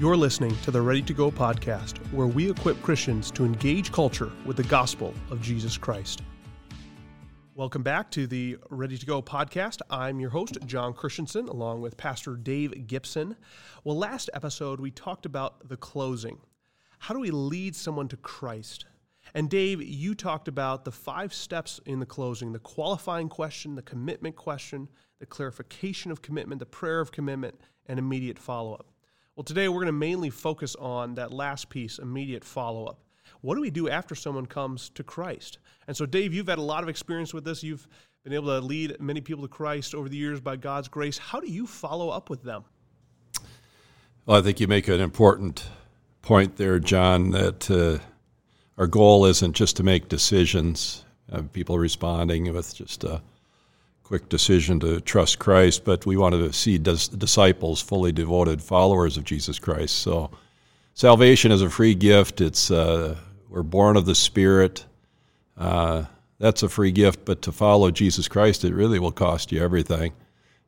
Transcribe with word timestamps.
You're 0.00 0.16
listening 0.16 0.56
to 0.62 0.70
the 0.70 0.80
Ready 0.80 1.02
to 1.02 1.12
Go 1.12 1.30
podcast, 1.30 1.98
where 2.10 2.26
we 2.26 2.50
equip 2.50 2.80
Christians 2.80 3.30
to 3.32 3.44
engage 3.44 3.92
culture 3.92 4.32
with 4.46 4.56
the 4.56 4.62
gospel 4.62 5.12
of 5.30 5.42
Jesus 5.42 5.76
Christ. 5.76 6.22
Welcome 7.54 7.82
back 7.82 8.10
to 8.12 8.26
the 8.26 8.56
Ready 8.70 8.96
to 8.96 9.04
Go 9.04 9.20
podcast. 9.20 9.82
I'm 9.90 10.18
your 10.18 10.30
host, 10.30 10.56
John 10.64 10.94
Christensen, 10.94 11.48
along 11.48 11.82
with 11.82 11.98
Pastor 11.98 12.36
Dave 12.36 12.86
Gibson. 12.86 13.36
Well, 13.84 13.94
last 13.94 14.30
episode, 14.32 14.80
we 14.80 14.90
talked 14.90 15.26
about 15.26 15.68
the 15.68 15.76
closing. 15.76 16.38
How 17.00 17.12
do 17.12 17.20
we 17.20 17.30
lead 17.30 17.76
someone 17.76 18.08
to 18.08 18.16
Christ? 18.16 18.86
And 19.34 19.50
Dave, 19.50 19.82
you 19.82 20.14
talked 20.14 20.48
about 20.48 20.86
the 20.86 20.92
five 20.92 21.34
steps 21.34 21.78
in 21.84 22.00
the 22.00 22.06
closing 22.06 22.54
the 22.54 22.58
qualifying 22.58 23.28
question, 23.28 23.74
the 23.74 23.82
commitment 23.82 24.34
question, 24.34 24.88
the 25.18 25.26
clarification 25.26 26.10
of 26.10 26.22
commitment, 26.22 26.58
the 26.58 26.64
prayer 26.64 27.00
of 27.00 27.12
commitment, 27.12 27.60
and 27.84 27.98
immediate 27.98 28.38
follow 28.38 28.72
up. 28.72 28.86
Well, 29.36 29.44
today 29.44 29.68
we're 29.68 29.76
going 29.76 29.86
to 29.86 29.92
mainly 29.92 30.28
focus 30.28 30.74
on 30.76 31.14
that 31.14 31.32
last 31.32 31.68
piece, 31.68 31.98
immediate 31.98 32.44
follow 32.44 32.86
up. 32.86 32.98
What 33.42 33.54
do 33.54 33.60
we 33.60 33.70
do 33.70 33.88
after 33.88 34.14
someone 34.14 34.44
comes 34.44 34.90
to 34.90 35.04
Christ? 35.04 35.58
And 35.86 35.96
so, 35.96 36.04
Dave, 36.04 36.34
you've 36.34 36.48
had 36.48 36.58
a 36.58 36.62
lot 36.62 36.82
of 36.82 36.88
experience 36.88 37.32
with 37.32 37.44
this. 37.44 37.62
You've 37.62 37.86
been 38.24 38.32
able 38.32 38.48
to 38.48 38.60
lead 38.60 39.00
many 39.00 39.20
people 39.20 39.42
to 39.42 39.48
Christ 39.48 39.94
over 39.94 40.08
the 40.08 40.16
years 40.16 40.40
by 40.40 40.56
God's 40.56 40.88
grace. 40.88 41.16
How 41.16 41.40
do 41.40 41.48
you 41.48 41.66
follow 41.66 42.10
up 42.10 42.28
with 42.28 42.42
them? 42.42 42.64
Well, 44.26 44.36
I 44.36 44.42
think 44.42 44.60
you 44.60 44.66
make 44.66 44.88
an 44.88 45.00
important 45.00 45.64
point 46.22 46.56
there, 46.56 46.78
John, 46.80 47.30
that 47.30 47.70
uh, 47.70 47.98
our 48.76 48.88
goal 48.88 49.24
isn't 49.26 49.54
just 49.54 49.76
to 49.76 49.82
make 49.82 50.08
decisions, 50.08 51.04
uh, 51.32 51.42
people 51.52 51.78
responding 51.78 52.52
with 52.52 52.74
just 52.74 53.04
a 53.04 53.22
quick 54.10 54.28
decision 54.28 54.80
to 54.80 55.00
trust 55.00 55.38
Christ, 55.38 55.84
but 55.84 56.04
we 56.04 56.16
wanted 56.16 56.38
to 56.38 56.52
see 56.52 56.78
dis- 56.78 57.06
disciples, 57.06 57.80
fully 57.80 58.10
devoted 58.10 58.60
followers 58.60 59.16
of 59.16 59.22
Jesus 59.22 59.60
Christ. 59.60 59.98
So, 59.98 60.32
salvation 60.94 61.52
is 61.52 61.62
a 61.62 61.70
free 61.70 61.94
gift. 61.94 62.40
It's 62.40 62.72
uh, 62.72 63.14
we're 63.48 63.62
born 63.62 63.96
of 63.96 64.06
the 64.06 64.16
Spirit. 64.16 64.84
Uh, 65.56 66.06
that's 66.40 66.64
a 66.64 66.68
free 66.68 66.90
gift, 66.90 67.24
but 67.24 67.42
to 67.42 67.52
follow 67.52 67.92
Jesus 67.92 68.26
Christ, 68.26 68.64
it 68.64 68.74
really 68.74 68.98
will 68.98 69.12
cost 69.12 69.52
you 69.52 69.62
everything. 69.62 70.12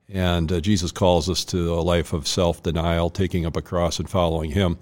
And 0.09 0.53
uh, 0.53 0.61
Jesus 0.61 0.93
calls 0.93 1.29
us 1.29 1.45
to 1.47 1.75
a 1.75 1.83
life 1.83 2.13
of 2.13 2.29
self 2.29 2.63
denial, 2.63 3.11
taking 3.11 3.45
up 3.45 3.57
a 3.57 3.63
cross 3.63 3.99
and 3.99 4.09
following 4.09 4.53
Him. 4.53 4.79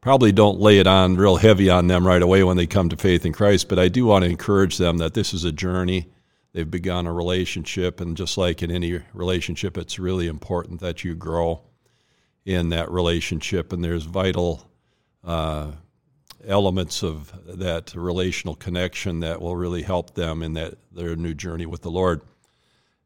Probably 0.00 0.32
don't 0.32 0.58
lay 0.58 0.80
it 0.80 0.88
on 0.88 1.14
real 1.14 1.36
heavy 1.36 1.70
on 1.70 1.86
them 1.86 2.04
right 2.04 2.20
away 2.20 2.42
when 2.42 2.56
they 2.56 2.66
come 2.66 2.88
to 2.88 2.96
faith 2.96 3.24
in 3.24 3.32
Christ, 3.32 3.68
but 3.68 3.78
I 3.78 3.86
do 3.86 4.06
want 4.06 4.24
to 4.24 4.30
encourage 4.30 4.76
them 4.76 4.98
that 4.98 5.14
this 5.14 5.32
is 5.32 5.44
a 5.44 5.52
journey. 5.52 6.08
They've 6.52 6.70
begun 6.70 7.06
a 7.06 7.12
relationship, 7.12 8.00
and 8.00 8.16
just 8.16 8.36
like 8.36 8.62
in 8.62 8.70
any 8.70 9.00
relationship, 9.14 9.78
it's 9.78 9.98
really 9.98 10.26
important 10.26 10.80
that 10.80 11.02
you 11.02 11.14
grow 11.14 11.62
in 12.44 12.68
that 12.70 12.90
relationship. 12.90 13.72
And 13.72 13.82
there's 13.82 14.04
vital 14.04 14.68
uh, 15.24 15.72
elements 16.46 17.02
of 17.02 17.32
that 17.46 17.94
relational 17.94 18.54
connection 18.54 19.20
that 19.20 19.40
will 19.40 19.56
really 19.56 19.82
help 19.82 20.14
them 20.14 20.42
in 20.42 20.54
that 20.54 20.74
their 20.92 21.16
new 21.16 21.34
journey 21.34 21.66
with 21.66 21.82
the 21.82 21.90
Lord. 21.90 22.20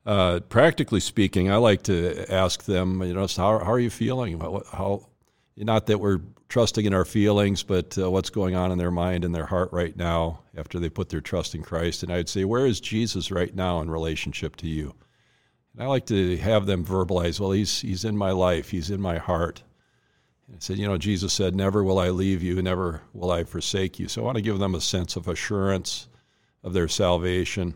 Uh, 0.05 0.41
practically 0.49 1.01
speaking, 1.01 1.51
I 1.51 1.57
like 1.57 1.83
to 1.85 2.33
ask 2.33 2.65
them, 2.65 3.03
you 3.03 3.15
know, 3.15 3.27
how, 3.27 3.59
how 3.59 3.73
are 3.73 3.81
you 3.81 3.91
feeling? 3.91 4.41
How, 4.41 5.07
not 5.57 5.87
that 5.87 5.99
we're 5.99 6.21
trusting 6.49 6.85
in 6.85 6.95
our 6.95 7.05
feelings, 7.05 7.63
but 7.63 7.97
uh, 7.99 8.11
what's 8.11 8.31
going 8.31 8.55
on 8.55 8.71
in 8.71 8.79
their 8.79 8.91
mind 8.91 9.25
and 9.25 9.35
their 9.35 9.47
heart 9.47 9.73
right 9.73 9.97
now 9.97 10.41
after 10.57 10.79
they 10.79 10.89
put 10.89 11.09
their 11.09 11.21
trust 11.21 11.55
in 11.55 11.63
Christ. 11.63 12.03
And 12.03 12.13
I'd 12.13 12.29
say, 12.29 12.45
where 12.45 12.67
is 12.67 12.81
Jesus 12.81 13.31
right 13.31 13.55
now 13.55 13.81
in 13.81 13.91
relationship 13.91 14.57
to 14.57 14.69
you? 14.69 14.95
And 15.73 15.83
I 15.83 15.87
like 15.87 16.07
to 16.07 16.37
have 16.39 16.67
them 16.67 16.85
verbalize, 16.85 17.41
well, 17.41 17.53
he's, 17.53 17.81
he's 17.81 18.05
in 18.05 18.17
my 18.17 18.31
life, 18.31 18.71
he's 18.71 18.91
in 18.91 19.01
my 19.01 19.19
heart. 19.19 19.63
And 20.47 20.57
I 20.57 20.59
said, 20.61 20.79
you 20.79 20.87
know, 20.87 20.99
Jesus 20.99 21.33
said, 21.33 21.55
Never 21.55 21.83
will 21.83 21.99
I 21.99 22.11
leave 22.11 22.43
you, 22.43 22.63
never 22.63 23.03
will 23.13 23.31
I 23.31 23.45
forsake 23.45 23.99
you. 23.99 24.09
So 24.09 24.23
I 24.23 24.25
want 24.25 24.37
to 24.37 24.43
give 24.43 24.59
them 24.59 24.75
a 24.75 24.81
sense 24.81 25.17
of 25.17 25.29
assurance 25.29 26.09
of 26.63 26.73
their 26.73 26.89
salvation, 26.89 27.75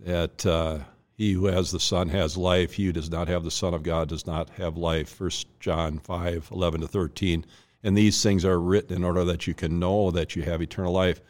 that 0.00 0.46
uh, 0.46 0.78
he 1.18 1.32
who 1.32 1.46
has 1.46 1.72
the 1.72 1.80
Son 1.80 2.10
has 2.10 2.36
life. 2.36 2.74
He 2.74 2.86
who 2.86 2.92
does 2.92 3.10
not 3.10 3.26
have 3.26 3.42
the 3.42 3.50
Son 3.50 3.74
of 3.74 3.82
God 3.82 4.08
does 4.08 4.24
not 4.24 4.50
have 4.50 4.76
life. 4.76 5.08
First 5.08 5.48
John 5.58 5.98
5 5.98 6.50
11 6.52 6.80
to 6.82 6.86
13. 6.86 7.44
And 7.82 7.98
these 7.98 8.22
things 8.22 8.44
are 8.44 8.60
written 8.60 8.96
in 8.96 9.02
order 9.02 9.24
that 9.24 9.48
you 9.48 9.52
can 9.52 9.80
know 9.80 10.12
that 10.12 10.36
you 10.36 10.42
have 10.44 10.62
eternal 10.62 10.92
life, 10.92 11.20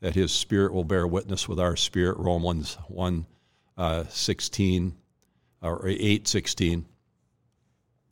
that 0.00 0.14
his 0.14 0.32
Spirit 0.32 0.74
will 0.74 0.84
bear 0.84 1.06
witness 1.06 1.48
with 1.48 1.58
our 1.58 1.76
spirit. 1.76 2.18
Romans 2.18 2.76
1 2.88 3.26
uh, 3.78 4.04
16 4.08 4.94
or 5.62 5.80
8 5.86 6.28
16 6.28 6.84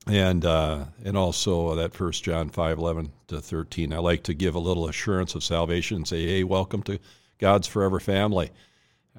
and 0.06 0.44
uh, 0.44 0.84
and 1.04 1.19
also 1.19 1.75
that 1.75 1.92
First 1.92 2.25
John 2.25 2.48
five 2.48 2.78
eleven 2.78 3.12
to 3.26 3.41
thirteen. 3.41 3.92
I 3.92 3.98
like 3.98 4.22
to 4.25 4.34
give 4.34 4.54
a 4.54 4.60
little 4.60 4.88
assurance 4.88 5.34
of 5.34 5.42
salvation 5.42 5.96
and 5.96 6.06
say, 6.06 6.25
"Hey, 6.25 6.44
welcome 6.44 6.82
to 6.84 7.00
God's 7.38 7.66
forever 7.66 7.98
family." 7.98 8.52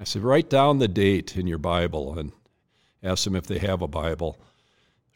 I 0.00 0.04
said, 0.04 0.22
write 0.22 0.48
down 0.48 0.78
the 0.78 0.88
date 0.88 1.36
in 1.36 1.46
your 1.46 1.58
Bible 1.58 2.18
and 2.18 2.32
ask 3.02 3.24
them 3.24 3.34
if 3.34 3.46
they 3.46 3.58
have 3.58 3.82
a 3.82 3.88
Bible. 3.88 4.38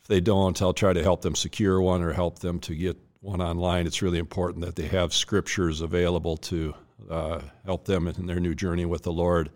If 0.01 0.09
they 0.09 0.21
don't, 0.21 0.61
I'll 0.61 0.73
try 0.73 0.93
to 0.93 1.03
help 1.03 1.23
them 1.23 1.37
secure 1.37 1.81
one 1.81 2.03
or 2.03 2.13
help 2.13 2.41
them 2.41 2.59
to 2.61 2.75
get 2.75 2.97
one 3.21 3.41
online. 3.41 3.87
It's 3.87 4.03
really 4.03 4.19
important 4.19 4.65
that 4.65 4.75
they 4.75 4.89
have 4.89 5.15
scriptures 5.15 5.81
available 5.81 6.37
to 6.39 6.75
uh, 7.09 7.41
help 7.65 7.85
them 7.85 8.09
in 8.09 8.27
their 8.27 8.41
new 8.41 8.55
journey 8.55 8.85
with 8.85 9.03
the 9.03 9.13
Lord. 9.13 9.51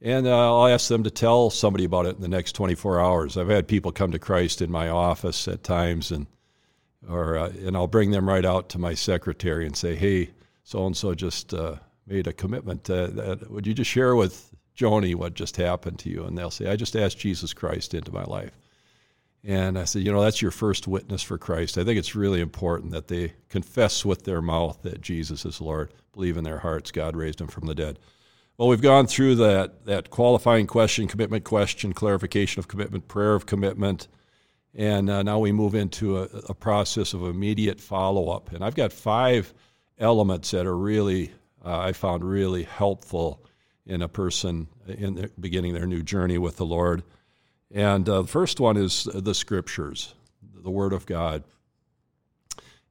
And 0.00 0.26
uh, 0.26 0.56
I'll 0.60 0.68
ask 0.68 0.88
them 0.88 1.04
to 1.04 1.10
tell 1.10 1.50
somebody 1.50 1.84
about 1.84 2.06
it 2.06 2.16
in 2.16 2.22
the 2.22 2.28
next 2.28 2.52
24 2.52 3.00
hours. 3.00 3.36
I've 3.36 3.48
had 3.48 3.66
people 3.66 3.92
come 3.92 4.12
to 4.12 4.18
Christ 4.18 4.62
in 4.62 4.70
my 4.70 4.88
office 4.88 5.46
at 5.46 5.62
times, 5.62 6.10
and 6.10 6.26
or 7.08 7.38
uh, 7.38 7.52
and 7.64 7.76
I'll 7.76 7.86
bring 7.86 8.10
them 8.10 8.28
right 8.28 8.44
out 8.44 8.68
to 8.70 8.78
my 8.78 8.94
secretary 8.94 9.64
and 9.64 9.76
say, 9.76 9.94
"Hey, 9.94 10.30
so 10.64 10.84
and 10.86 10.96
so 10.96 11.14
just 11.14 11.54
uh, 11.54 11.76
made 12.06 12.26
a 12.26 12.32
commitment. 12.32 12.84
that, 12.84 13.50
would 13.50 13.66
you 13.66 13.74
just 13.74 13.90
share 13.90 14.14
with 14.16 14.54
Joni 14.76 15.14
what 15.14 15.34
just 15.34 15.56
happened 15.56 15.98
to 16.00 16.10
you?" 16.10 16.24
And 16.24 16.36
they'll 16.36 16.50
say, 16.50 16.68
"I 16.68 16.76
just 16.76 16.96
asked 16.96 17.18
Jesus 17.18 17.52
Christ 17.52 17.94
into 17.94 18.12
my 18.12 18.24
life." 18.24 18.56
And 19.44 19.78
I 19.78 19.84
said, 19.84 20.02
"You 20.02 20.12
know, 20.12 20.22
that's 20.22 20.42
your 20.42 20.50
first 20.50 20.86
witness 20.86 21.22
for 21.22 21.38
Christ. 21.38 21.76
I 21.76 21.84
think 21.84 21.98
it's 21.98 22.14
really 22.14 22.40
important 22.40 22.92
that 22.92 23.08
they 23.08 23.32
confess 23.48 24.04
with 24.04 24.24
their 24.24 24.40
mouth 24.40 24.82
that 24.82 25.00
Jesus 25.00 25.44
is 25.44 25.60
Lord, 25.60 25.92
believe 26.12 26.36
in 26.36 26.44
their 26.44 26.58
hearts 26.58 26.90
God 26.90 27.16
raised 27.16 27.40
him 27.40 27.48
from 27.48 27.66
the 27.66 27.74
dead." 27.74 27.98
Well, 28.58 28.68
we've 28.68 28.82
gone 28.82 29.06
through 29.06 29.36
that, 29.36 29.86
that 29.86 30.10
qualifying 30.10 30.66
question, 30.66 31.08
commitment 31.08 31.42
question, 31.42 31.92
clarification 31.92 32.60
of 32.60 32.68
commitment, 32.68 33.08
prayer 33.08 33.34
of 33.34 33.46
commitment, 33.46 34.08
and 34.74 35.10
uh, 35.10 35.22
now 35.22 35.38
we 35.38 35.52
move 35.52 35.74
into 35.74 36.18
a, 36.18 36.24
a 36.48 36.54
process 36.54 37.14
of 37.14 37.22
immediate 37.22 37.80
follow 37.80 38.28
up. 38.28 38.52
And 38.52 38.64
I've 38.64 38.74
got 38.74 38.92
five 38.92 39.52
elements 39.98 40.50
that 40.52 40.66
are 40.66 40.76
really, 40.76 41.32
uh, 41.64 41.78
I 41.78 41.92
found 41.92 42.24
really 42.24 42.64
helpful 42.64 43.44
in 43.86 44.02
a 44.02 44.08
person 44.08 44.68
in 44.86 45.14
the 45.14 45.30
beginning 45.38 45.74
their 45.74 45.86
new 45.86 46.02
journey 46.02 46.38
with 46.38 46.56
the 46.56 46.66
Lord. 46.66 47.02
And 47.70 48.08
uh, 48.08 48.22
the 48.22 48.28
first 48.28 48.60
one 48.60 48.76
is 48.76 49.04
the 49.12 49.34
scriptures, 49.34 50.14
the 50.54 50.70
Word 50.70 50.92
of 50.92 51.06
God. 51.06 51.44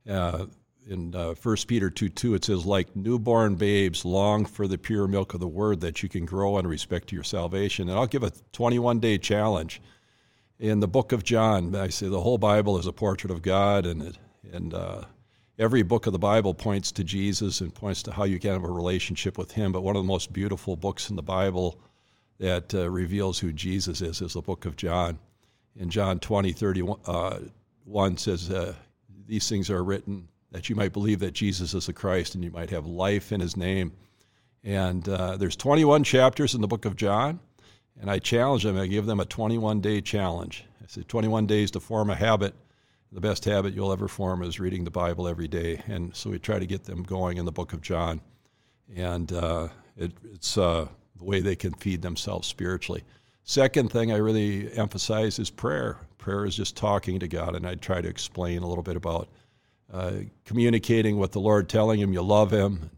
Uh, 0.10 0.46
in 0.90 1.14
uh, 1.16 1.36
1 1.36 1.56
Peter 1.68 1.90
2 1.90 2.10
2, 2.10 2.34
it 2.34 2.46
says, 2.46 2.66
like 2.66 2.96
newborn 2.96 3.56
babes, 3.56 4.04
long 4.04 4.46
for 4.46 4.68
the 4.68 4.78
pure 4.78 5.08
milk 5.08 5.34
of 5.34 5.40
the 5.40 5.48
word 5.48 5.82
that 5.82 6.02
you 6.02 6.10
can 6.10 6.26
grow 6.26 6.58
in 6.58 6.66
respect 6.66 7.10
to 7.10 7.16
your 7.16 7.24
salvation. 7.24 7.88
And 7.88 7.98
I'll 7.98 8.08
give 8.08 8.24
a 8.24 8.32
21 8.52 9.00
day 9.00 9.18
challenge. 9.18 9.82
In 10.60 10.80
the 10.80 10.88
book 10.88 11.12
of 11.12 11.24
John, 11.24 11.76
I 11.76 11.88
say 11.88 12.08
the 12.08 12.22
whole 12.22 12.38
Bible 12.38 12.78
is 12.78 12.86
a 12.86 12.94
portrait 12.94 13.32
of 13.32 13.42
God, 13.42 13.86
and, 13.86 14.02
it, 14.04 14.18
and 14.52 14.74
uh, 14.74 15.04
every 15.60 15.84
book 15.84 16.08
of 16.08 16.14
the 16.14 16.20
Bible 16.20 16.54
points 16.54 16.92
to 16.94 17.04
Jesus 17.04 17.62
and 17.62 17.74
points 17.74 18.04
to 18.04 18.12
how 18.12 18.24
you 18.24 18.40
can 18.40 18.52
have 18.52 18.64
a 18.64 18.72
relationship 18.72 19.38
with 19.38 19.52
Him. 19.52 19.72
But 19.72 19.82
one 19.82 19.96
of 19.96 20.04
the 20.04 20.08
most 20.08 20.34
beautiful 20.34 20.76
books 20.76 21.10
in 21.10 21.16
the 21.16 21.22
Bible 21.22 21.80
that 22.40 22.74
uh, 22.74 22.90
reveals 22.90 23.40
who 23.40 23.52
Jesus 23.54 24.02
is 24.02 24.22
is 24.22 24.34
the 24.34 24.42
book 24.42 24.66
of 24.66 24.76
John. 24.76 25.20
In 25.76 25.90
John 25.90 26.20
20, 26.20 26.52
31 26.52 27.00
uh, 27.06 28.16
says, 28.18 28.50
uh, 28.50 28.74
These 29.28 29.48
things 29.48 29.70
are 29.70 29.84
written 29.84 30.28
that 30.52 30.70
you 30.70 30.76
might 30.76 30.94
believe 30.94 31.20
that 31.20 31.34
Jesus 31.34 31.74
is 31.74 31.86
the 31.86 31.94
Christ 31.94 32.36
and 32.36 32.44
you 32.44 32.52
might 32.52 32.70
have 32.70 32.86
life 32.86 33.32
in 33.32 33.40
his 33.40 33.56
name. 33.56 33.94
And 34.64 35.08
uh, 35.08 35.38
there's 35.38 35.56
21 35.56 36.04
chapters 36.04 36.54
in 36.54 36.62
the 36.62 36.68
book 36.68 36.86
of 36.86 36.96
John, 36.96 37.40
and 38.00 38.12
I 38.12 38.20
challenge 38.20 38.64
them, 38.64 38.78
I 38.78 38.88
give 38.88 39.06
them 39.06 39.20
a 39.20 39.26
21 39.26 39.82
day 39.82 40.02
challenge. 40.02 40.66
I 40.82 40.88
say 40.88 41.04
21 41.04 41.48
days 41.48 41.72
to 41.72 41.80
form 41.80 42.10
a 42.10 42.16
habit. 42.16 42.54
The 43.14 43.22
best 43.22 43.44
habit 43.44 43.74
you'll 43.74 43.92
ever 43.92 44.08
form 44.08 44.42
is 44.42 44.60
reading 44.60 44.86
the 44.86 44.92
Bible 44.92 45.28
every 45.28 45.48
day. 45.48 45.82
And 45.88 46.16
so 46.16 46.30
we 46.30 46.40
try 46.40 46.60
to 46.60 46.66
get 46.66 46.86
them 46.86 47.04
going 47.04 47.38
in 47.38 47.46
the 47.46 47.52
book 47.52 47.74
of 47.74 47.82
John. 47.82 48.22
And 48.96 49.32
uh, 49.34 49.68
it, 49.98 50.14
it's 50.34 50.58
uh, 50.58 50.88
the 51.18 51.24
way 51.26 51.42
they 51.42 51.58
can 51.58 51.74
feed 51.74 52.02
themselves 52.02 52.48
spiritually. 52.48 53.04
Second 53.44 53.92
thing 53.92 54.14
I 54.14 54.18
really 54.18 54.72
emphasize 54.78 55.40
is 55.40 55.50
prayer. 55.50 55.98
Prayer 56.20 56.46
is 56.46 56.56
just 56.56 56.78
talking 56.78 57.20
to 57.20 57.28
God, 57.28 57.56
and 57.56 57.68
I 57.68 57.76
try 57.76 58.00
to 58.00 58.08
explain 58.08 58.64
a 58.64 58.68
little 58.68 58.84
bit 58.84 58.96
about 58.96 59.28
uh, 59.92 60.12
communicating 60.46 61.18
with 61.18 61.32
the 61.32 61.42
Lord, 61.42 61.68
telling 61.68 62.00
Him 62.00 62.14
you 62.14 62.22
love 62.22 62.52
Him, 62.52 62.92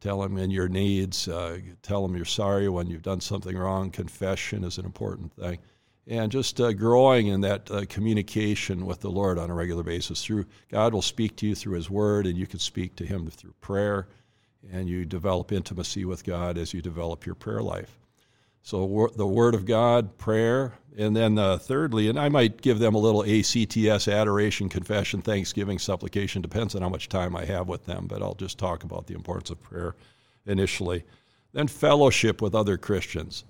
tell 0.00 0.22
Him 0.22 0.36
in 0.36 0.50
your 0.50 0.68
needs, 0.68 1.28
uh, 1.28 1.58
tell 1.82 2.04
Him 2.04 2.16
you're 2.16 2.24
sorry 2.24 2.68
when 2.68 2.88
you've 2.88 3.02
done 3.02 3.20
something 3.20 3.56
wrong. 3.56 3.90
Confession 3.90 4.64
is 4.64 4.76
an 4.76 4.84
important 4.84 5.32
thing. 5.34 5.58
And 6.06 6.30
just 6.30 6.60
uh, 6.60 6.72
growing 6.72 7.28
in 7.28 7.40
that 7.40 7.70
uh, 7.70 7.84
communication 7.88 8.84
with 8.84 9.00
the 9.00 9.10
Lord 9.10 9.38
on 9.38 9.50
a 9.50 9.54
regular 9.54 9.82
basis. 9.82 10.22
Through 10.24 10.46
God 10.70 10.92
will 10.92 11.02
speak 11.02 11.36
to 11.36 11.46
you 11.46 11.54
through 11.54 11.76
His 11.76 11.88
Word, 11.88 12.26
and 12.26 12.36
you 12.36 12.46
can 12.46 12.58
speak 12.58 12.96
to 12.96 13.06
Him 13.06 13.28
through 13.30 13.54
prayer, 13.60 14.06
and 14.70 14.88
you 14.88 15.04
develop 15.04 15.52
intimacy 15.52 16.04
with 16.04 16.24
God 16.24 16.58
as 16.58 16.74
you 16.74 16.82
develop 16.82 17.24
your 17.24 17.34
prayer 17.34 17.62
life. 17.62 17.98
So 18.62 19.10
the 19.14 19.26
Word 19.26 19.54
of 19.54 19.66
God, 19.66 20.16
prayer, 20.16 20.72
and 20.96 21.14
then 21.14 21.38
uh, 21.38 21.58
thirdly, 21.58 22.08
and 22.08 22.18
I 22.18 22.28
might 22.30 22.62
give 22.62 22.78
them 22.78 22.94
a 22.94 22.98
little 22.98 23.22
ACTS, 23.22 24.08
adoration, 24.08 24.68
confession, 24.68 25.20
thanksgiving, 25.20 25.78
supplication. 25.78 26.40
Depends 26.40 26.74
on 26.74 26.80
how 26.80 26.88
much 26.88 27.10
time 27.10 27.36
I 27.36 27.44
have 27.44 27.68
with 27.68 27.84
them, 27.84 28.06
but 28.06 28.22
I'll 28.22 28.34
just 28.34 28.58
talk 28.58 28.84
about 28.84 29.06
the 29.06 29.14
importance 29.14 29.50
of 29.50 29.62
prayer 29.62 29.94
initially. 30.46 31.04
Then 31.52 31.68
fellowship 31.68 32.40
with 32.40 32.54
other 32.54 32.78
Christians. 32.78 33.44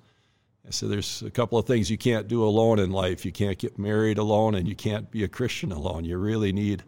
I 0.66 0.70
said 0.70 0.88
there's 0.88 1.22
a 1.22 1.30
couple 1.30 1.58
of 1.58 1.66
things 1.66 1.90
you 1.90 1.98
can't 1.98 2.26
do 2.26 2.42
alone 2.44 2.78
in 2.78 2.90
life. 2.90 3.24
You 3.24 3.32
can't 3.32 3.58
get 3.58 3.78
married 3.78 4.18
alone, 4.18 4.54
and 4.54 4.66
you 4.66 4.74
can't 4.74 5.10
be 5.10 5.22
a 5.24 5.28
Christian 5.28 5.72
alone. 5.72 6.04
You 6.04 6.16
really 6.16 6.52
need 6.52 6.82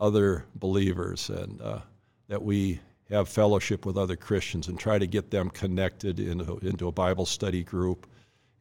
other 0.00 0.46
believers, 0.54 1.28
and 1.28 1.60
uh, 1.60 1.80
that 2.28 2.42
we 2.42 2.80
have 3.10 3.28
fellowship 3.28 3.84
with 3.84 3.98
other 3.98 4.16
Christians 4.16 4.68
and 4.68 4.78
try 4.78 4.98
to 4.98 5.06
get 5.06 5.30
them 5.30 5.50
connected 5.50 6.20
into, 6.20 6.58
into 6.58 6.88
a 6.88 6.92
Bible 6.92 7.26
study 7.26 7.62
group 7.62 8.06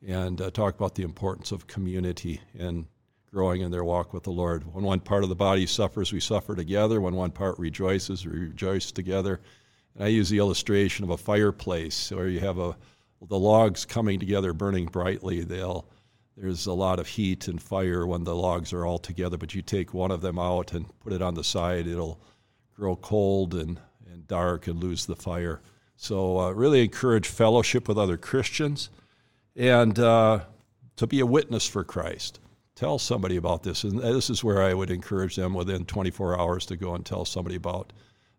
and 0.05 0.41
uh, 0.41 0.49
talk 0.49 0.75
about 0.75 0.95
the 0.95 1.03
importance 1.03 1.51
of 1.51 1.67
community 1.67 2.41
and 2.57 2.85
growing 3.31 3.61
in 3.61 3.69
their 3.71 3.83
walk 3.83 4.11
with 4.11 4.23
the 4.23 4.31
Lord. 4.31 4.63
When 4.73 4.83
one 4.83 4.99
part 5.01 5.23
of 5.23 5.29
the 5.29 5.35
body 5.35 5.67
suffers, 5.67 6.11
we 6.11 6.19
suffer 6.19 6.55
together. 6.55 6.99
When 6.99 7.15
one 7.15 7.31
part 7.31 7.59
rejoices, 7.59 8.25
we 8.25 8.39
rejoice 8.39 8.91
together. 8.91 9.39
And 9.95 10.03
I 10.03 10.07
use 10.07 10.29
the 10.29 10.39
illustration 10.39 11.03
of 11.03 11.11
a 11.11 11.17
fireplace 11.17 12.11
where 12.11 12.27
you 12.27 12.39
have 12.39 12.57
a, 12.57 12.75
the 13.27 13.39
logs 13.39 13.85
coming 13.85 14.19
together, 14.19 14.53
burning 14.53 14.85
brightly. 14.85 15.41
They'll, 15.41 15.85
there's 16.37 16.65
a 16.65 16.73
lot 16.73 16.99
of 16.99 17.07
heat 17.07 17.47
and 17.47 17.61
fire 17.61 18.05
when 18.07 18.23
the 18.23 18.35
logs 18.35 18.73
are 18.73 18.85
all 18.85 18.99
together, 18.99 19.37
but 19.37 19.53
you 19.53 19.61
take 19.61 19.93
one 19.93 20.11
of 20.11 20.21
them 20.21 20.39
out 20.39 20.73
and 20.73 20.85
put 20.99 21.13
it 21.13 21.21
on 21.21 21.33
the 21.33 21.43
side, 21.43 21.87
it'll 21.87 22.19
grow 22.73 22.95
cold 22.95 23.53
and 23.53 23.79
and 24.11 24.27
dark 24.27 24.67
and 24.67 24.81
lose 24.81 25.05
the 25.05 25.15
fire. 25.15 25.61
So, 25.95 26.39
uh, 26.39 26.51
really 26.51 26.83
encourage 26.83 27.27
fellowship 27.27 27.87
with 27.87 27.97
other 27.97 28.17
Christians 28.17 28.89
and 29.55 29.97
uh, 29.99 30.39
to 30.95 31.07
be 31.07 31.19
a 31.19 31.25
witness 31.25 31.67
for 31.67 31.83
Christ. 31.83 32.39
Tell 32.75 32.97
somebody 32.97 33.35
about 33.35 33.63
this. 33.63 33.83
And 33.83 33.99
this 33.99 34.29
is 34.29 34.43
where 34.43 34.63
I 34.63 34.73
would 34.73 34.89
encourage 34.89 35.35
them 35.35 35.53
within 35.53 35.85
24 35.85 36.39
hours 36.39 36.65
to 36.67 36.77
go 36.77 36.95
and 36.95 37.05
tell 37.05 37.25
somebody 37.25 37.57
about 37.57 37.91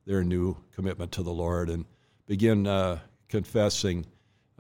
their 0.06 0.24
new 0.24 0.56
commitment 0.74 1.12
to 1.12 1.22
the 1.22 1.32
Lord 1.32 1.68
and 1.68 1.84
begin 2.26 2.66
uh, 2.66 3.00
confessing 3.28 4.06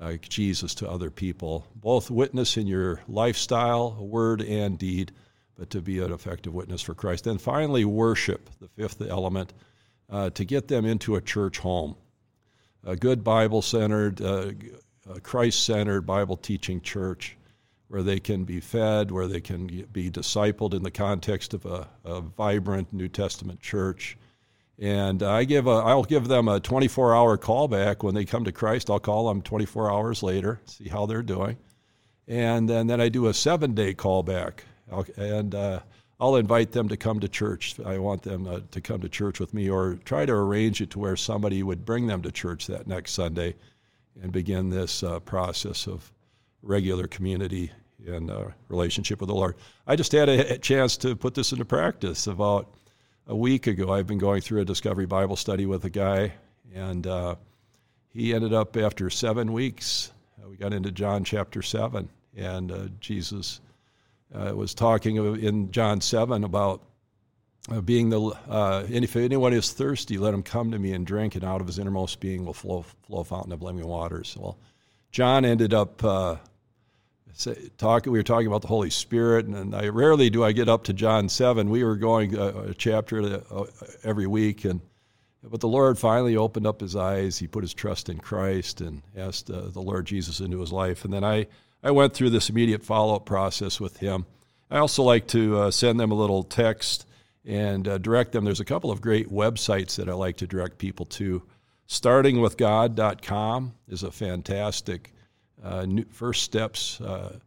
uh, 0.00 0.14
Jesus 0.28 0.74
to 0.76 0.88
other 0.88 1.10
people. 1.10 1.66
Both 1.74 2.10
witness 2.10 2.56
in 2.56 2.66
your 2.66 3.00
lifestyle, 3.08 3.94
word, 4.00 4.42
and 4.42 4.78
deed, 4.78 5.12
but 5.56 5.70
to 5.70 5.82
be 5.82 5.98
an 5.98 6.12
effective 6.12 6.54
witness 6.54 6.80
for 6.82 6.94
Christ. 6.94 7.26
And 7.26 7.40
finally, 7.40 7.84
worship, 7.84 8.48
the 8.60 8.68
fifth 8.68 9.02
element 9.02 9.52
uh, 10.08 10.30
to 10.30 10.44
get 10.44 10.68
them 10.68 10.84
into 10.84 11.16
a 11.16 11.20
church 11.20 11.58
home, 11.58 11.96
a 12.84 12.96
good 12.96 13.22
Bible 13.22 13.62
centered, 13.62 14.20
uh, 14.20 14.52
Christ 15.22 15.64
centered 15.64 16.02
Bible 16.02 16.36
teaching 16.36 16.80
church 16.80 17.36
where 17.88 18.02
they 18.02 18.20
can 18.20 18.44
be 18.44 18.60
fed, 18.60 19.10
where 19.10 19.26
they 19.26 19.40
can 19.40 19.66
be 19.92 20.10
discipled 20.10 20.74
in 20.74 20.82
the 20.82 20.90
context 20.90 21.54
of 21.54 21.66
a, 21.66 21.88
a 22.04 22.20
vibrant 22.20 22.92
New 22.92 23.08
Testament 23.08 23.60
church. 23.60 24.16
And 24.80 25.22
I 25.22 25.44
give 25.44 25.66
a, 25.66 25.70
I'll 25.70 26.04
give 26.04 26.26
them 26.26 26.48
a 26.48 26.58
24 26.58 27.14
hour 27.14 27.36
callback 27.36 28.02
when 28.02 28.14
they 28.14 28.24
come 28.24 28.44
to 28.44 28.52
Christ. 28.52 28.88
I'll 28.88 28.98
call 28.98 29.28
them 29.28 29.42
24 29.42 29.92
hours 29.92 30.22
later, 30.22 30.60
see 30.64 30.88
how 30.88 31.04
they're 31.04 31.22
doing. 31.22 31.58
And 32.26 32.68
then, 32.68 32.86
then 32.86 33.00
I 33.00 33.10
do 33.10 33.26
a 33.26 33.34
seven 33.34 33.74
day 33.74 33.92
callback. 33.92 34.60
And 35.16 35.54
uh, 35.54 35.80
I'll 36.18 36.36
invite 36.36 36.72
them 36.72 36.88
to 36.88 36.96
come 36.96 37.20
to 37.20 37.28
church. 37.28 37.78
I 37.84 37.98
want 37.98 38.22
them 38.22 38.46
uh, 38.46 38.60
to 38.70 38.80
come 38.80 39.00
to 39.00 39.08
church 39.08 39.38
with 39.38 39.54
me, 39.54 39.70
or 39.70 39.98
try 40.04 40.26
to 40.26 40.32
arrange 40.32 40.80
it 40.80 40.90
to 40.90 40.98
where 40.98 41.16
somebody 41.16 41.62
would 41.62 41.84
bring 41.84 42.06
them 42.06 42.22
to 42.22 42.32
church 42.32 42.66
that 42.66 42.86
next 42.86 43.12
Sunday 43.12 43.54
and 44.22 44.32
begin 44.32 44.70
this 44.70 45.02
uh, 45.02 45.20
process 45.20 45.86
of 45.86 46.12
regular 46.62 47.06
community 47.06 47.70
and 48.06 48.30
uh, 48.30 48.44
relationship 48.68 49.20
with 49.20 49.28
the 49.28 49.34
Lord. 49.34 49.56
I 49.86 49.96
just 49.96 50.12
had 50.12 50.28
a, 50.28 50.58
chance 50.58 50.96
to 50.98 51.16
put 51.16 51.34
this 51.34 51.52
into 51.52 51.64
practice 51.64 52.26
about 52.26 52.74
a 53.26 53.36
week 53.36 53.66
ago. 53.66 53.92
I've 53.92 54.06
been 54.06 54.18
going 54.18 54.40
through 54.40 54.60
a 54.60 54.64
Discovery 54.64 55.06
Bible 55.06 55.36
study 55.36 55.66
with 55.66 55.84
a 55.84 55.90
guy, 55.90 56.32
and 56.74 57.06
uh, 57.06 57.36
he 58.08 58.34
ended 58.34 58.52
up 58.52 58.76
after 58.76 59.10
seven 59.10 59.52
weeks. 59.52 60.10
Uh, 60.42 60.48
we 60.48 60.56
got 60.56 60.72
into 60.72 60.90
John 60.90 61.24
chapter 61.24 61.62
7, 61.62 62.08
and 62.36 62.72
uh, 62.72 62.88
Jesus 63.00 63.60
uh, 64.34 64.52
was 64.54 64.74
talking 64.74 65.16
in 65.16 65.70
John 65.70 66.00
7 66.00 66.44
about 66.44 66.82
uh, 67.70 67.80
being 67.80 68.08
the, 68.08 68.20
uh, 68.48 68.84
if 68.88 69.16
anyone 69.16 69.52
is 69.52 69.72
thirsty, 69.72 70.18
let 70.18 70.34
him 70.34 70.42
come 70.42 70.70
to 70.70 70.78
me 70.78 70.92
and 70.92 71.06
drink, 71.06 71.34
and 71.34 71.44
out 71.44 71.60
of 71.60 71.66
his 71.66 71.78
innermost 71.78 72.20
being 72.20 72.44
will 72.44 72.52
flow, 72.52 72.84
flow 73.06 73.20
a 73.20 73.24
fountain 73.24 73.52
of 73.52 73.62
living 73.62 73.86
waters. 73.86 74.36
Well, 74.38 74.58
John 75.12 75.44
ended 75.44 75.74
up 75.74 76.02
uh, 77.46 77.54
talking, 77.78 78.12
we 78.12 78.18
were 78.18 78.24
talking 78.24 78.46
about 78.46 78.62
the 78.62 78.68
Holy 78.68 78.90
Spirit, 78.90 79.46
and, 79.46 79.56
and, 79.56 79.74
I 79.74 79.88
rarely 79.88 80.30
do 80.30 80.44
I 80.44 80.52
get 80.52 80.68
up 80.68 80.84
to 80.84 80.92
John 80.92 81.28
7. 81.28 81.70
We 81.70 81.84
were 81.84 81.96
going 81.96 82.36
a, 82.36 82.48
a 82.48 82.74
chapter 82.74 83.42
uh, 83.50 83.64
every 84.04 84.26
week, 84.26 84.64
and 84.64 84.80
but 85.42 85.60
the 85.60 85.68
Lord 85.68 85.98
finally 85.98 86.36
opened 86.36 86.66
up 86.66 86.80
his 86.80 86.96
eyes. 86.96 87.38
He 87.38 87.46
put 87.46 87.64
his 87.64 87.72
trust 87.72 88.10
in 88.10 88.18
Christ 88.18 88.82
and 88.82 89.02
asked 89.16 89.50
uh, 89.50 89.68
the 89.68 89.80
Lord 89.80 90.06
Jesus 90.06 90.40
into 90.40 90.60
his 90.60 90.72
life. 90.72 91.04
And 91.04 91.12
then 91.14 91.24
I 91.24 91.46
I 91.82 91.90
went 91.92 92.12
through 92.12 92.30
this 92.30 92.50
immediate 92.50 92.84
follow 92.84 93.16
up 93.16 93.24
process 93.24 93.80
with 93.80 93.98
him. 93.98 94.26
I 94.70 94.78
also 94.78 95.02
like 95.02 95.26
to 95.28 95.58
uh, 95.58 95.70
send 95.70 95.98
them 95.98 96.10
a 96.12 96.14
little 96.16 96.42
text 96.42 97.06
and 97.44 97.88
uh, 97.88 97.98
direct 97.98 98.32
them. 98.32 98.44
There's 98.44 98.60
a 98.60 98.66
couple 98.66 98.90
of 98.90 99.00
great 99.00 99.30
websites 99.30 99.96
that 99.96 100.08
I 100.08 100.12
like 100.12 100.36
to 100.38 100.46
direct 100.46 100.78
people 100.78 101.06
to. 101.06 101.42
Startingwithgod.com 101.88 103.74
is 103.88 104.02
a 104.02 104.12
fantastic 104.12 105.12
uh, 105.62 105.86
first 106.10 106.42
steps 106.42 107.00
uh, 107.00 107.38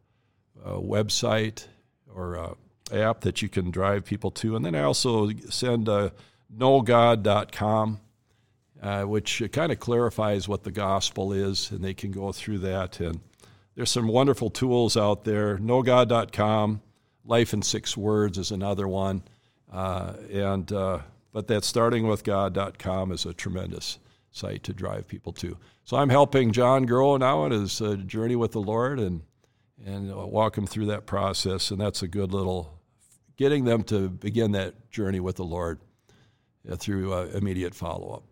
uh, 0.63 0.69
website 0.69 1.68
or 2.13 2.38
uh, 2.38 2.54
app 2.92 3.21
that 3.21 3.42
you 3.42 3.50
can 3.50 3.71
drive 3.71 4.06
people 4.06 4.31
to. 4.31 4.56
And 4.56 4.63
then 4.63 4.75
I 4.75 4.83
also 4.83 5.31
send 5.50 5.89
uh, 5.89 6.12
knowgod.com, 6.56 8.00
which 9.07 9.44
kind 9.51 9.71
of 9.71 9.80
clarifies 9.80 10.48
what 10.48 10.63
the 10.63 10.71
gospel 10.71 11.33
is, 11.33 11.71
and 11.71 11.83
they 11.83 11.94
can 11.94 12.12
go 12.12 12.31
through 12.31 12.60
that 12.60 13.00
and 13.00 13.19
there's 13.75 13.89
some 13.89 14.07
wonderful 14.07 14.51
tools 14.51 14.95
out 14.95 15.23
there. 15.23 15.57
KnowGod.com, 15.57 16.80
Life 17.26 17.54
in 17.54 17.64
Six 17.64 17.97
Words 17.97 18.37
is 18.37 18.52
another 18.52 18.87
one. 18.87 19.23
And 19.71 20.68
but 20.68 21.47
that 21.47 21.64
startingwithgod.com 21.64 23.11
is 23.11 23.26
a 23.26 23.33
tremendous 23.33 23.97
site 24.33 24.63
to 24.63 24.73
drive 24.73 25.07
people 25.07 25.31
to. 25.31 25.57
So 25.85 25.95
I'm 25.95 26.09
helping 26.09 26.52
John 26.52 26.85
grow 26.85 27.16
now 27.16 27.45
in 27.45 27.54
his 27.54 27.81
uh, 27.81 27.95
journey 27.95 28.35
with 28.35 28.52
the 28.52 28.61
Lord 28.61 28.99
and 28.99 29.21
and 29.85 30.13
walk 30.13 30.57
him 30.57 30.66
through 30.66 30.87
that 30.87 31.06
process. 31.06 31.71
And 31.71 31.80
that's 31.80 32.04
a 32.04 32.07
good 32.07 32.31
little 32.31 32.80
getting 33.37 33.66
them 33.66 33.83
to 33.83 34.09
begin 34.09 34.52
that 34.52 34.92
journey 34.92 35.19
with 35.19 35.37
the 35.37 35.44
Lord 35.44 35.80
uh, 36.69 36.75
through 36.75 37.13
uh, 37.13 37.25
immediate 37.33 37.75
follow 37.75 38.11
up. 38.11 38.23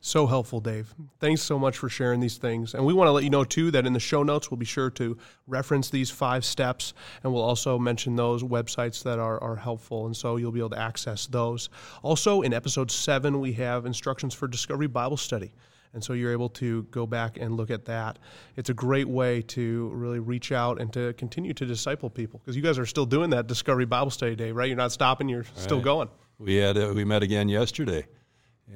So 0.00 0.26
helpful, 0.26 0.60
Dave. 0.60 0.94
Thanks 1.18 1.42
so 1.42 1.58
much 1.58 1.76
for 1.76 1.88
sharing 1.88 2.20
these 2.20 2.36
things. 2.36 2.74
And 2.74 2.86
we 2.86 2.92
want 2.92 3.08
to 3.08 3.12
let 3.12 3.24
you 3.24 3.30
know, 3.30 3.42
too, 3.42 3.72
that 3.72 3.84
in 3.84 3.92
the 3.92 4.00
show 4.00 4.22
notes, 4.22 4.50
we'll 4.50 4.58
be 4.58 4.64
sure 4.64 4.90
to 4.90 5.18
reference 5.48 5.90
these 5.90 6.08
five 6.08 6.44
steps. 6.44 6.94
And 7.24 7.32
we'll 7.32 7.42
also 7.42 7.78
mention 7.78 8.14
those 8.14 8.44
websites 8.44 9.02
that 9.02 9.18
are, 9.18 9.42
are 9.42 9.56
helpful. 9.56 10.06
And 10.06 10.16
so 10.16 10.36
you'll 10.36 10.52
be 10.52 10.60
able 10.60 10.70
to 10.70 10.78
access 10.78 11.26
those. 11.26 11.68
Also, 12.02 12.42
in 12.42 12.54
episode 12.54 12.90
seven, 12.90 13.40
we 13.40 13.52
have 13.54 13.86
instructions 13.86 14.34
for 14.34 14.46
Discovery 14.46 14.86
Bible 14.86 15.16
Study. 15.16 15.52
And 15.94 16.04
so 16.04 16.12
you're 16.12 16.32
able 16.32 16.50
to 16.50 16.84
go 16.84 17.06
back 17.06 17.38
and 17.40 17.56
look 17.56 17.70
at 17.70 17.86
that. 17.86 18.18
It's 18.56 18.70
a 18.70 18.74
great 18.74 19.08
way 19.08 19.42
to 19.42 19.88
really 19.88 20.20
reach 20.20 20.52
out 20.52 20.80
and 20.80 20.92
to 20.92 21.12
continue 21.14 21.54
to 21.54 21.66
disciple 21.66 22.10
people 22.10 22.40
because 22.44 22.54
you 22.54 22.62
guys 22.62 22.78
are 22.78 22.86
still 22.86 23.06
doing 23.06 23.30
that 23.30 23.46
Discovery 23.46 23.86
Bible 23.86 24.10
Study 24.10 24.36
Day, 24.36 24.52
right? 24.52 24.68
You're 24.68 24.76
not 24.76 24.92
stopping, 24.92 25.28
you're 25.28 25.40
right. 25.40 25.58
still 25.58 25.80
going. 25.80 26.08
We 26.38 26.56
had 26.56 26.76
uh, 26.76 26.92
we 26.94 27.04
met 27.04 27.22
again 27.22 27.48
yesterday 27.48 28.06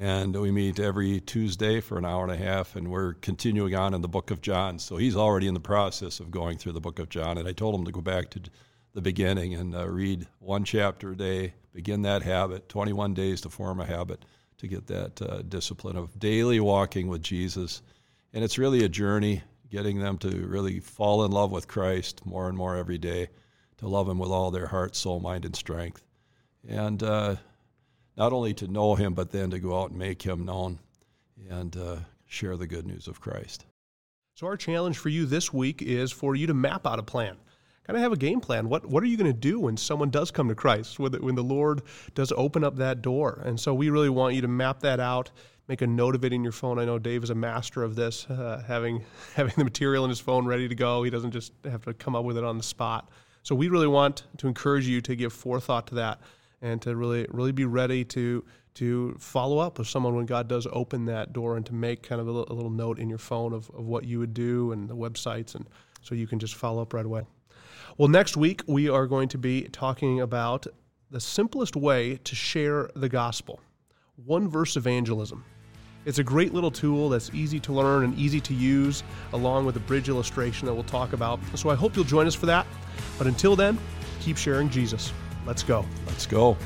and 0.01 0.35
we 0.35 0.51
meet 0.51 0.81
every 0.81 1.21
Tuesday 1.21 1.81
for 1.81 1.99
an 1.99 2.05
hour 2.05 2.23
and 2.23 2.33
a 2.33 2.37
half, 2.37 2.77
and 2.77 2.89
we're 2.89 3.15
continuing 3.15 3.75
on 3.75 3.95
in 3.95 4.01
the 4.01 4.09
book 4.09 4.31
of 4.31 4.41
John. 4.41 4.79
So 4.79 4.97
he's 4.97 5.17
already 5.17 5.47
in 5.47 5.55
the 5.55 5.61
process 5.61 6.21
of 6.21 6.31
going 6.31 6.59
through 6.59 6.73
the 6.73 6.81
book 6.81 6.99
of 6.99 7.09
John, 7.09 7.39
and 7.39 7.47
I 7.47 7.53
told 7.53 7.75
him 7.75 7.85
to 7.85 7.93
go 7.93 8.01
back 8.01 8.31
to 8.31 8.41
the 8.95 9.03
beginning 9.03 9.55
and 9.55 9.75
uh, 9.75 9.89
read 9.89 10.27
one 10.39 10.65
chapter 10.65 11.13
a 11.13 11.17
day, 11.17 11.55
begin 11.73 12.03
that 12.03 12.23
habit, 12.23 12.69
21 12.69 13.15
days 13.15 13.41
to 13.43 13.51
form 13.51 13.81
a 13.81 13.87
habit 13.87 14.25
to 14.59 14.67
get 14.67 14.87
that 14.87 15.21
uh, 15.21 15.43
discipline 15.43 15.97
of 15.97 16.19
daily 16.19 16.61
walking 16.61 17.09
with 17.09 17.23
Jesus. 17.23 17.83
And 18.33 18.45
it's 18.45 18.59
really 18.59 18.85
a 18.85 18.89
journey, 18.89 19.43
getting 19.71 19.99
them 19.99 20.19
to 20.19 20.29
really 20.47 20.81
fall 20.81 21.25
in 21.25 21.33
love 21.33 21.51
with 21.51 21.69
Christ 21.69 22.25
more 22.25 22.49
and 22.49 22.57
more 22.57 22.77
every 22.77 22.99
day, 22.99 23.29
to 23.79 23.89
love 23.89 24.09
Him 24.09 24.19
with 24.19 24.31
all 24.31 24.51
their 24.51 24.67
heart, 24.67 24.95
soul, 24.95 25.21
mind, 25.21 25.45
and 25.45 25.57
strength. 25.57 26.05
And 26.69 27.03
uh, 27.03 27.37
not 28.17 28.33
only 28.33 28.55
to 28.55 28.69
know 28.69 28.95
him, 28.95 29.15
but 29.15 29.31
then 29.31 29.51
to 29.51 29.59
go 29.59 29.81
out 29.81 29.91
and 29.91 29.99
make 29.99 30.23
him 30.23 30.45
known 30.45 30.79
and 31.49 31.77
uh, 31.77 31.97
share 32.27 32.57
the 32.57 32.67
good 32.67 32.87
news 32.87 33.09
of 33.09 33.21
Christ. 33.21 33.67
So, 34.35 34.47
our 34.47 34.57
challenge 34.57 34.99
for 34.99 35.09
you 35.09 35.27
this 35.27 35.53
week 35.53 35.83
is 35.83 36.11
for 36.11 36.35
you 36.35 36.47
to 36.47 36.55
map 36.55 36.87
out 36.87 36.99
a 36.99 37.03
plan. 37.03 37.37
kind 37.87 37.97
of 37.97 38.03
have 38.03 38.13
a 38.13 38.17
game 38.17 38.41
plan. 38.41 38.69
What 38.69 38.87
what 38.87 39.03
are 39.03 39.07
you 39.07 39.17
going 39.17 39.33
to 39.33 39.39
do 39.39 39.61
when 39.61 39.77
someone 39.77 40.11
does 40.11 40.31
come 40.31 40.49
to 40.49 40.55
Christ? 40.55 40.99
When 40.99 41.13
the, 41.13 41.19
when 41.19 41.35
the 41.35 41.45
Lord 41.45 41.83
does 42.15 42.33
open 42.33 42.65
up 42.65 42.77
that 42.77 43.03
door? 43.03 43.43
And 43.45 43.61
so 43.61 43.75
we 43.75 43.91
really 43.91 44.09
want 44.09 44.35
you 44.35 44.41
to 44.43 44.49
map 44.49 44.81
that 44.81 45.01
out. 45.01 45.31
Make 45.69 45.83
a 45.83 45.87
note 45.87 46.15
of 46.15 46.25
it 46.25 46.33
in 46.33 46.43
your 46.43 46.53
phone. 46.53 46.79
I 46.79 46.85
know 46.85 46.99
Dave 46.99 47.23
is 47.23 47.31
a 47.31 47.35
master 47.35 47.83
of 47.83 47.95
this, 47.95 48.29
uh, 48.29 48.63
having 48.67 49.05
having 49.35 49.55
the 49.57 49.65
material 49.65 50.05
in 50.05 50.09
his 50.09 50.21
phone 50.21 50.47
ready 50.47 50.67
to 50.67 50.75
go. 50.75 51.03
He 51.03 51.11
doesn't 51.11 51.33
just 51.33 51.53
have 51.65 51.85
to 51.85 51.95
come 51.95 52.17
up 52.17 52.25
with 52.25 52.39
it 52.39 52.45
on 52.45 52.57
the 52.57 52.65
spot. 52.65 53.11
So 53.43 53.55
we 53.55 53.69
really 53.69 53.89
want 53.89 54.25
to 54.39 54.49
encourage 54.49 54.87
you 54.87 55.01
to 55.03 55.17
give 55.17 55.33
forethought 55.33 55.89
to 55.89 55.97
that 55.97 56.21
and 56.63 56.81
to 56.83 56.97
really 56.97 57.27
really 57.31 57.53
be 57.53 57.65
ready 57.65 58.05
to 58.05 58.45
to 58.75 59.15
follow 59.19 59.59
up 59.59 59.79
with 59.79 59.87
someone 59.87 60.15
when 60.17 60.25
God 60.25 60.49
does 60.49 60.67
open 60.73 61.05
that 61.07 61.33
door 61.33 61.57
and 61.57 61.67
to 61.67 61.75
make 61.75 62.03
kind 62.03 62.21
of 62.21 62.27
a 62.27 62.31
little, 62.31 62.71
note 62.71 62.99
in 62.99 63.11
your 63.11 63.19
phone 63.19 63.53
of, 63.53 63.69
of 63.71 63.85
what 63.85 64.05
you 64.05 64.19
would 64.19 64.33
do 64.33 64.73
and 64.73 64.89
the 64.89 64.97
websites 64.97 65.55
and 65.55 65.67
so 66.01 66.15
you 66.15 66.27
can 66.27 66.39
just 66.39 66.55
follow 66.55 66.81
up 66.81 66.95
right 66.95 67.05
away. 67.05 67.27
Well, 67.99 68.09
next 68.09 68.37
week 68.37 68.63
we 68.67 68.89
are 68.89 69.07
going 69.07 69.29
to 69.29 69.39
be 69.39 69.65
talking 69.65 70.21
about 70.21 70.67
the 71.11 71.21
simplest 71.21 71.77
way 71.77 72.17
to 72.25 72.35
share 72.35 72.89
the 72.97 73.09
gospel 73.09 73.61
one 74.25 74.49
verse 74.49 74.77
evangelism. 74.77 75.45
It's 76.05 76.19
a 76.19 76.25
great 76.25 76.53
little 76.53 76.71
tool 76.71 77.09
that's 77.09 77.31
easy 77.33 77.61
to 77.61 77.73
learn 77.73 78.05
and 78.05 78.19
easy 78.19 78.41
to 78.41 78.55
use, 78.55 79.03
along 79.33 79.67
with 79.67 79.77
a 79.77 79.81
bridge 79.81 80.09
illustration 80.09 80.67
that 80.67 80.75
we'll 80.75 80.83
talk 80.85 81.13
about. 81.13 81.39
So 81.55 81.71
I 81.71 81.75
hope 81.75 81.95
you'll 81.95 82.05
join 82.05 82.27
us 82.27 82.35
for 82.35 82.47
that. 82.47 82.67
But 83.19 83.27
until 83.27 83.55
then, 83.55 83.79
keep 84.21 84.37
sharing 84.37 84.69
Jesus. 84.69 85.13
Let's 85.47 85.63
go. 85.63 85.85
Let's 86.07 86.27
go. 86.27 86.57